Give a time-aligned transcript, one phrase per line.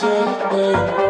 [0.00, 1.07] Tell